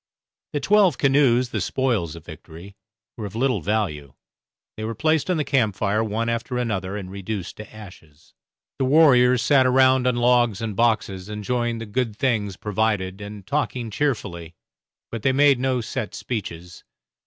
[0.53, 2.75] The twelve canoes, the spoils of victory,
[3.17, 4.15] were of little value;
[4.75, 8.33] they were placed on the camp fire one after another, and reduced to ashes.
[8.79, 13.91] The warriors sat around on logs and boxes enjoying the good things provided and talking
[13.91, 14.55] cheerfully,
[15.11, 16.83] but they made no set speeches.